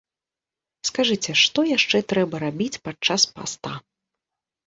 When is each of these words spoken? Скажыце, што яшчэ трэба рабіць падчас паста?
Скажыце, 0.89 1.31
што 1.41 1.65
яшчэ 1.77 2.01
трэба 2.13 2.35
рабіць 2.45 2.81
падчас 2.87 3.21
паста? 3.35 3.71